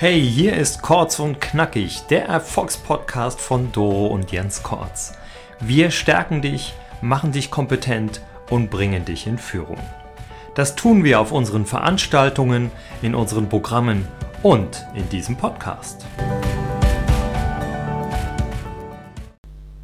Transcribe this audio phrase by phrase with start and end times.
[0.00, 5.14] Hey, hier ist Kurz und Knackig, der Erfolgspodcast von Doro und Jens Kortz.
[5.58, 9.80] Wir stärken dich, machen dich kompetent und bringen dich in Führung.
[10.54, 12.70] Das tun wir auf unseren Veranstaltungen,
[13.02, 14.06] in unseren Programmen
[14.44, 16.06] und in diesem Podcast.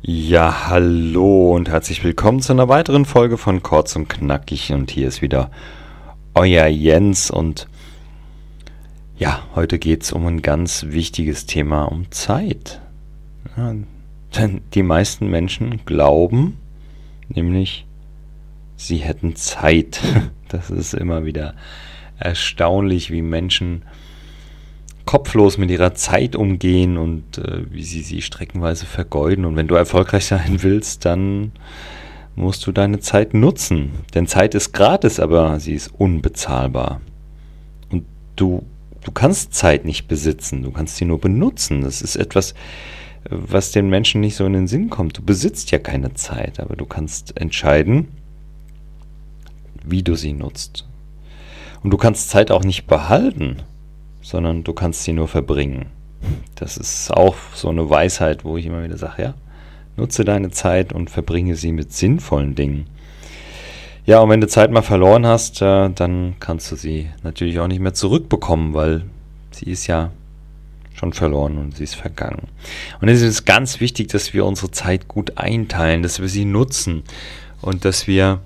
[0.00, 5.08] Ja, hallo und herzlich willkommen zu einer weiteren Folge von Kurz und Knackig und hier
[5.08, 5.50] ist wieder
[6.36, 7.66] euer Jens und
[9.24, 12.82] ja, heute geht es um ein ganz wichtiges Thema, um Zeit.
[13.56, 13.74] Ja,
[14.36, 16.58] denn die meisten Menschen glauben,
[17.30, 17.86] nämlich,
[18.76, 20.00] sie hätten Zeit.
[20.48, 21.54] Das ist immer wieder
[22.16, 23.82] erstaunlich, wie Menschen
[25.04, 29.46] kopflos mit ihrer Zeit umgehen und äh, wie sie sie streckenweise vergeuden.
[29.46, 31.50] Und wenn du erfolgreich sein willst, dann
[32.36, 33.92] musst du deine Zeit nutzen.
[34.14, 37.00] Denn Zeit ist gratis, aber sie ist unbezahlbar.
[37.90, 38.04] Und
[38.36, 38.64] du
[39.04, 41.82] Du kannst Zeit nicht besitzen, du kannst sie nur benutzen.
[41.82, 42.54] Das ist etwas,
[43.30, 45.18] was den Menschen nicht so in den Sinn kommt.
[45.18, 48.08] Du besitzt ja keine Zeit, aber du kannst entscheiden,
[49.84, 50.86] wie du sie nutzt.
[51.82, 53.58] Und du kannst Zeit auch nicht behalten,
[54.22, 55.86] sondern du kannst sie nur verbringen.
[56.54, 59.34] Das ist auch so eine Weisheit, wo ich immer wieder sage, ja,
[59.96, 62.86] nutze deine Zeit und verbringe sie mit sinnvollen Dingen.
[64.06, 67.68] Ja, und wenn du Zeit mal verloren hast, äh, dann kannst du sie natürlich auch
[67.68, 69.04] nicht mehr zurückbekommen, weil
[69.50, 70.10] sie ist ja
[70.94, 72.48] schon verloren und sie ist vergangen.
[73.00, 77.02] Und es ist ganz wichtig, dass wir unsere Zeit gut einteilen, dass wir sie nutzen
[77.62, 78.40] und dass wir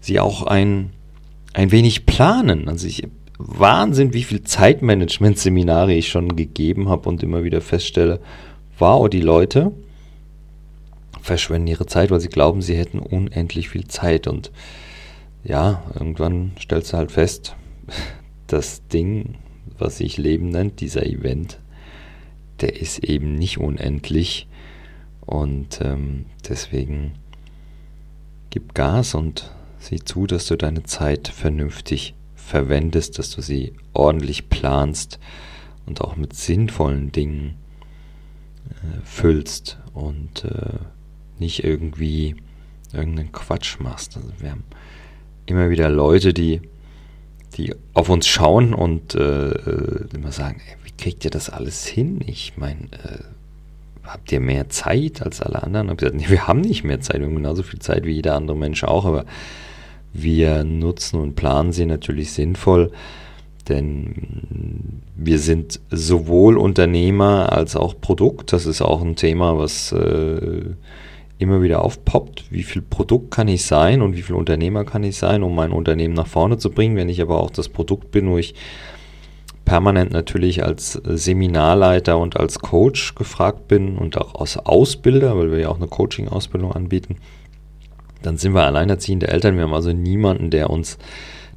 [0.00, 0.90] sie auch ein,
[1.54, 2.68] ein wenig planen.
[2.68, 3.06] Also ich
[3.38, 8.20] Wahnsinn, wie viel Zeitmanagement-Seminare ich schon gegeben habe und immer wieder feststelle,
[8.78, 9.72] wow, die Leute,
[11.26, 14.26] verschwenden ihre Zeit, weil sie glauben, sie hätten unendlich viel Zeit.
[14.26, 14.52] Und
[15.44, 17.56] ja, irgendwann stellst du halt fest,
[18.46, 19.34] das Ding,
[19.78, 21.60] was sich Leben nennt, dieser Event,
[22.60, 24.48] der ist eben nicht unendlich.
[25.20, 27.12] Und ähm, deswegen
[28.50, 34.48] gib Gas und sieh zu, dass du deine Zeit vernünftig verwendest, dass du sie ordentlich
[34.48, 35.18] planst
[35.84, 37.56] und auch mit sinnvollen Dingen
[38.68, 40.78] äh, füllst und äh,
[41.38, 42.36] nicht irgendwie
[42.92, 44.16] irgendeinen Quatsch machst.
[44.16, 44.64] Also wir haben
[45.46, 46.60] immer wieder Leute, die,
[47.56, 51.86] die auf uns schauen und äh, äh immer sagen, ey, wie kriegt ihr das alles
[51.86, 52.20] hin?
[52.26, 53.22] Ich meine, äh,
[54.04, 55.90] habt ihr mehr Zeit als alle anderen?
[55.90, 58.34] Ich gesagt, nee, wir haben nicht mehr Zeit, wir haben genauso viel Zeit wie jeder
[58.34, 59.24] andere Mensch auch, aber
[60.12, 62.90] wir nutzen und planen sie natürlich sinnvoll,
[63.68, 68.52] denn wir sind sowohl Unternehmer als auch Produkt.
[68.52, 70.62] Das ist auch ein Thema, was äh,
[71.38, 75.16] immer wieder aufpoppt, wie viel Produkt kann ich sein und wie viel Unternehmer kann ich
[75.16, 78.30] sein, um mein Unternehmen nach vorne zu bringen, wenn ich aber auch das Produkt bin,
[78.30, 78.54] wo ich
[79.66, 85.58] permanent natürlich als Seminarleiter und als Coach gefragt bin und auch als Ausbilder, weil wir
[85.58, 87.16] ja auch eine Coaching-Ausbildung anbieten,
[88.22, 89.56] dann sind wir alleinerziehende Eltern.
[89.56, 90.98] Wir haben also niemanden, der uns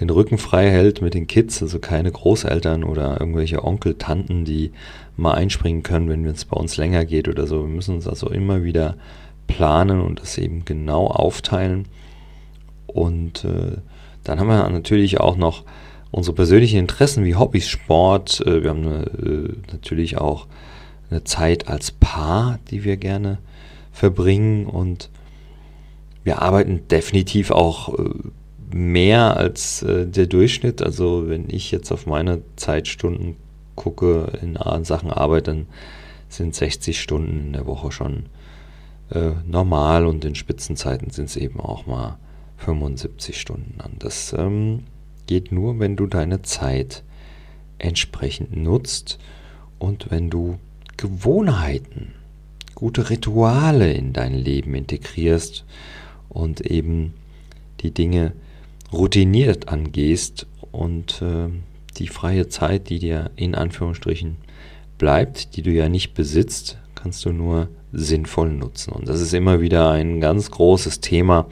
[0.00, 4.72] den Rücken frei hält mit den Kids, also keine Großeltern oder irgendwelche Onkel, Tanten, die
[5.16, 7.62] mal einspringen können, wenn es bei uns länger geht oder so.
[7.62, 8.96] Wir müssen uns also immer wieder
[9.46, 11.86] planen und das eben genau aufteilen.
[12.86, 13.78] Und äh,
[14.22, 15.64] dann haben wir natürlich auch noch
[16.10, 18.40] unsere persönlichen Interessen wie Hobbys, Sport.
[18.46, 20.46] Äh, wir haben eine, äh, natürlich auch
[21.10, 23.38] eine Zeit als Paar, die wir gerne
[23.92, 24.66] verbringen.
[24.66, 25.10] Und
[26.22, 28.10] wir arbeiten definitiv auch äh,
[28.74, 30.82] mehr als äh, der Durchschnitt.
[30.82, 33.36] Also wenn ich jetzt auf meine Zeitstunden
[33.74, 35.66] gucke in Sachen Arbeit, dann
[36.28, 38.26] sind 60 Stunden in der Woche schon
[39.14, 42.18] äh, normal und in Spitzenzeiten sind es eben auch mal
[42.58, 43.92] 75 Stunden an.
[43.98, 44.84] Das ähm,
[45.26, 47.02] geht nur, wenn du deine Zeit
[47.78, 49.18] entsprechend nutzt
[49.78, 50.58] und wenn du
[50.96, 52.12] Gewohnheiten,
[52.74, 55.64] gute Rituale in dein Leben integrierst
[56.28, 57.14] und eben
[57.80, 58.32] die Dinge
[58.92, 61.48] routiniert angehst und äh,
[61.98, 64.36] die freie Zeit, die dir in Anführungsstrichen
[64.98, 68.92] bleibt, die du ja nicht besitzt, kannst du nur sinnvoll nutzen.
[68.92, 71.46] Und das ist immer wieder ein ganz großes Thema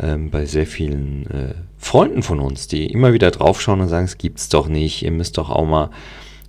[0.00, 4.18] ähm, bei sehr vielen äh, Freunden von uns, die immer wieder draufschauen und sagen, es
[4.18, 5.90] gibt's doch nicht, ihr müsst doch auch mal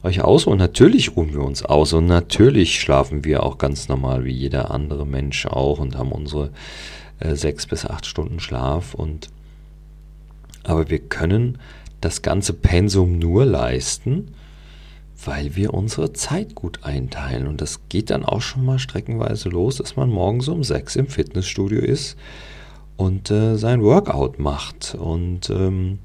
[0.04, 4.26] euch aus und natürlich ruhen wir uns aus und natürlich schlafen wir auch ganz normal
[4.26, 6.52] wie jeder andere Mensch auch und haben unsere
[7.20, 9.30] äh, sechs bis acht Stunden Schlaf und
[10.64, 11.58] aber wir können
[12.02, 14.34] das ganze Pensum nur leisten,
[15.26, 17.48] weil wir unsere Zeit gut einteilen.
[17.48, 21.08] Und das geht dann auch schon mal streckenweise los, dass man morgens um sechs im
[21.08, 22.18] Fitnessstudio ist
[22.96, 24.96] und äh, sein Workout macht.
[24.96, 26.00] Und ähm,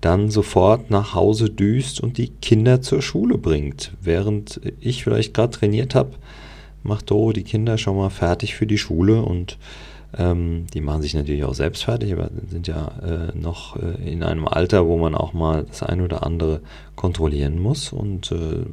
[0.00, 3.92] dann sofort nach Hause düst und die Kinder zur Schule bringt.
[4.00, 6.12] Während ich vielleicht gerade trainiert habe,
[6.82, 9.58] macht Doro die Kinder schon mal fertig für die Schule und
[10.18, 14.22] ähm, die machen sich natürlich auch selbst fertig, aber sind ja äh, noch äh, in
[14.22, 16.60] einem Alter, wo man auch mal das eine oder andere
[16.94, 18.64] kontrollieren muss und äh,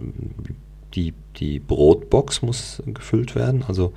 [0.95, 3.63] die, die Brotbox muss gefüllt werden.
[3.67, 3.93] Also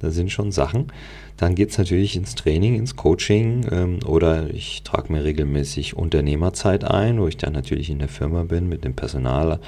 [0.00, 0.88] da sind schon Sachen.
[1.36, 6.84] Dann geht es natürlich ins Training, ins Coaching ähm, oder ich trage mir regelmäßig Unternehmerzeit
[6.84, 9.60] ein, wo ich dann natürlich in der Firma bin, mit dem Personal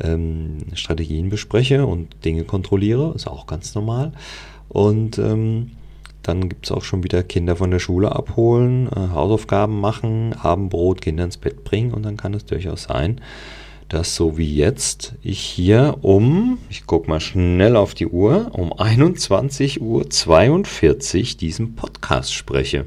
[0.00, 4.12] ähm, Strategien bespreche und Dinge kontrolliere, ist auch ganz normal.
[4.68, 5.72] Und ähm,
[6.22, 11.00] dann gibt es auch schon wieder Kinder von der Schule abholen, äh, Hausaufgaben machen, Abendbrot,
[11.00, 13.20] Kinder ins Bett bringen und dann kann es durchaus sein,
[13.88, 18.72] dass so wie jetzt ich hier um, ich gucke mal schnell auf die Uhr, um
[18.72, 20.04] 21.42 Uhr
[21.38, 22.84] diesen Podcast spreche.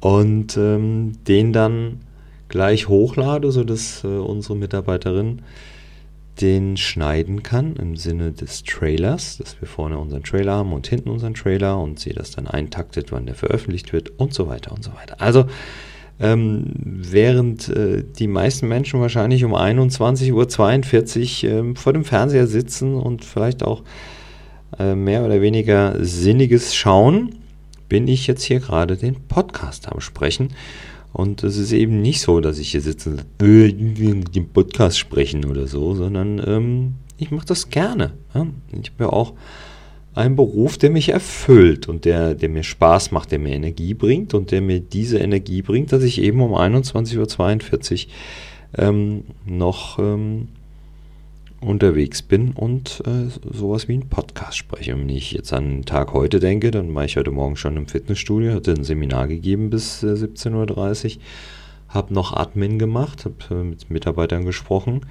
[0.00, 2.00] Und ähm, den dann
[2.48, 5.42] gleich hochlade, sodass äh, unsere Mitarbeiterin
[6.40, 11.10] den schneiden kann im Sinne des Trailers, dass wir vorne unseren Trailer haben und hinten
[11.10, 14.84] unseren Trailer und sie das dann eintaktet, wann der veröffentlicht wird und so weiter und
[14.84, 15.20] so weiter.
[15.20, 15.46] Also
[16.20, 20.32] ähm, während äh, die meisten Menschen wahrscheinlich um 21.42
[21.44, 23.82] Uhr äh, vor dem Fernseher sitzen und vielleicht auch
[24.78, 27.36] äh, mehr oder weniger Sinniges schauen,
[27.88, 30.48] bin ich jetzt hier gerade den Podcast am Sprechen.
[31.12, 35.44] Und es ist eben nicht so, dass ich hier sitze und äh, den Podcast sprechen
[35.46, 38.12] oder so, sondern ähm, ich mache das gerne.
[38.34, 38.46] Ja?
[38.72, 39.34] Ich habe ja auch
[40.14, 44.34] ein Beruf, der mich erfüllt und der, der mir Spaß macht, der mir Energie bringt
[44.34, 50.48] und der mir diese Energie bringt, dass ich eben um 21.42 Uhr ähm, noch ähm,
[51.60, 54.94] unterwegs bin und äh, sowas wie einen Podcast spreche.
[54.94, 57.76] Und wenn ich jetzt an den Tag heute denke, dann war ich heute Morgen schon
[57.76, 61.22] im Fitnessstudio, hatte ein Seminar gegeben bis äh, 17.30 Uhr,
[61.88, 65.02] habe noch Admin gemacht, habe äh, mit Mitarbeitern gesprochen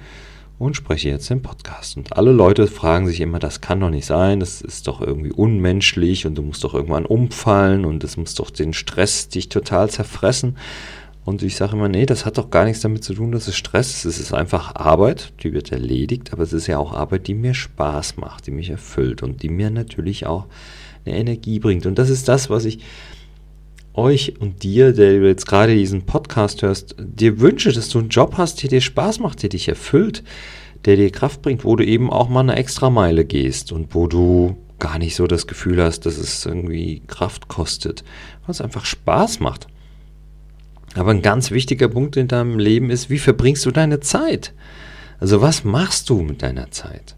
[0.58, 1.96] und spreche jetzt den Podcast.
[1.96, 5.32] Und alle Leute fragen sich immer, das kann doch nicht sein, das ist doch irgendwie
[5.32, 9.88] unmenschlich und du musst doch irgendwann umfallen und es muss doch den Stress dich total
[9.90, 10.56] zerfressen.
[11.28, 13.54] Und ich sage immer, nee, das hat doch gar nichts damit zu tun, dass es
[13.54, 14.06] Stress ist.
[14.06, 17.52] Es ist einfach Arbeit, die wird erledigt, aber es ist ja auch Arbeit, die mir
[17.52, 20.46] Spaß macht, die mich erfüllt und die mir natürlich auch
[21.04, 21.84] eine Energie bringt.
[21.84, 22.78] Und das ist das, was ich
[23.92, 28.38] euch und dir, der jetzt gerade diesen Podcast hörst, dir wünsche, dass du einen Job
[28.38, 30.24] hast, der dir Spaß macht, der dich erfüllt,
[30.86, 34.06] der dir Kraft bringt, wo du eben auch mal eine extra Meile gehst und wo
[34.06, 38.02] du gar nicht so das Gefühl hast, dass es irgendwie Kraft kostet,
[38.46, 39.66] weil es einfach Spaß macht.
[40.98, 44.52] Aber ein ganz wichtiger Punkt in deinem Leben ist, wie verbringst du deine Zeit?
[45.20, 47.14] Also was machst du mit deiner Zeit?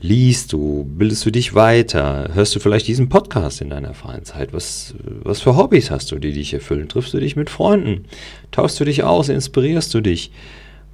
[0.00, 0.84] Liest du?
[0.84, 2.30] Bildest du dich weiter?
[2.32, 4.54] Hörst du vielleicht diesen Podcast in deiner freien Zeit?
[4.54, 6.88] Was, was für Hobbys hast du, die dich erfüllen?
[6.88, 8.06] Triffst du dich mit Freunden?
[8.50, 9.28] Tauschst du dich aus?
[9.28, 10.32] Inspirierst du dich?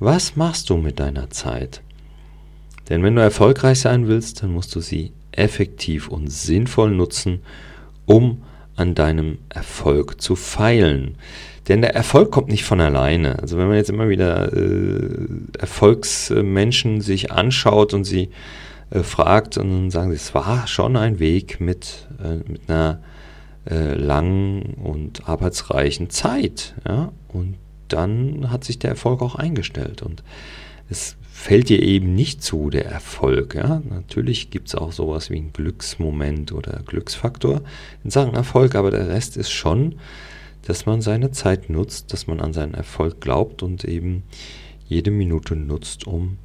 [0.00, 1.82] Was machst du mit deiner Zeit?
[2.88, 7.42] Denn wenn du erfolgreich sein willst, dann musst du sie effektiv und sinnvoll nutzen,
[8.06, 8.42] um
[8.76, 11.16] an deinem Erfolg zu feilen.
[11.68, 13.38] Denn der Erfolg kommt nicht von alleine.
[13.40, 15.26] Also wenn man jetzt immer wieder äh,
[15.58, 18.30] Erfolgsmenschen sich anschaut und sie
[18.90, 23.00] äh, fragt und dann sagen sie, es war schon ein Weg mit, äh, mit einer
[23.68, 26.74] äh, langen und arbeitsreichen Zeit.
[26.86, 27.10] Ja?
[27.28, 27.56] Und
[27.88, 30.02] dann hat sich der Erfolg auch eingestellt.
[30.02, 30.22] Und
[30.88, 33.54] es fällt dir eben nicht zu, der Erfolg.
[33.54, 33.82] Ja?
[33.88, 37.60] Natürlich gibt es auch sowas wie ein Glücksmoment oder Glücksfaktor
[38.02, 39.96] in Sachen Erfolg, aber der Rest ist schon,
[40.62, 44.24] dass man seine Zeit nutzt, dass man an seinen Erfolg glaubt und eben
[44.88, 46.38] jede Minute nutzt, um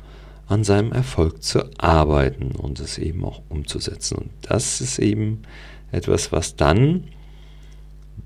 [0.45, 4.17] an seinem Erfolg zu arbeiten und es eben auch umzusetzen.
[4.17, 5.43] Und das ist eben
[5.91, 7.05] etwas, was dann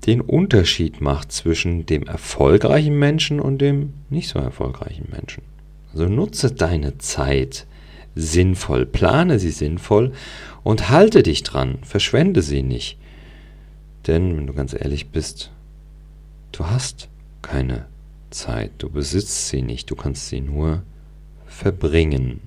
[0.04, 5.55] den Unterschied macht zwischen dem erfolgreichen Menschen und dem nicht so erfolgreichen Menschen.
[5.96, 7.66] Also nutze deine Zeit
[8.14, 10.12] sinnvoll, plane sie sinnvoll
[10.62, 12.98] und halte dich dran, verschwende sie nicht.
[14.06, 15.50] Denn, wenn du ganz ehrlich bist,
[16.52, 17.08] du hast
[17.40, 17.86] keine
[18.28, 20.82] Zeit, du besitzt sie nicht, du kannst sie nur
[21.46, 22.42] verbringen.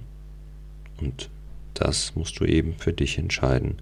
[1.01, 1.31] Und
[1.73, 3.81] das musst du eben für dich entscheiden,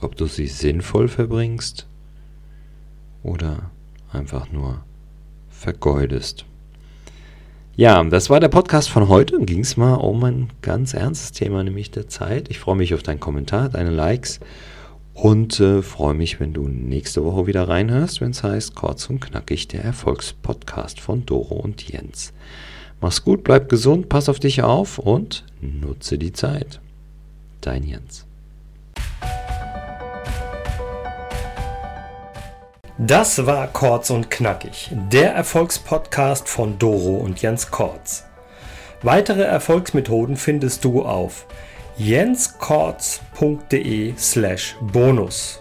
[0.00, 1.86] ob du sie sinnvoll verbringst
[3.22, 3.70] oder
[4.12, 4.82] einfach nur
[5.48, 6.44] vergeudest.
[7.80, 9.40] Ja, das war der Podcast von heute.
[9.40, 12.50] Ging es mal um ein ganz ernstes Thema, nämlich der Zeit.
[12.50, 14.38] Ich freue mich auf deinen Kommentar, deine Likes
[15.14, 19.20] und äh, freue mich, wenn du nächste Woche wieder reinhörst, wenn es heißt Kurz und
[19.20, 22.34] Knackig, der Erfolgspodcast von Doro und Jens.
[23.00, 26.82] Mach's gut, bleib gesund, pass auf dich auf und nutze die Zeit.
[27.62, 28.26] Dein Jens.
[32.98, 38.26] Das war Kurz und Knackig, der Erfolgspodcast von Doro und Jens Kortz.
[39.02, 41.46] Weitere Erfolgsmethoden findest du auf
[41.96, 45.60] jenskortz.de slash bonus.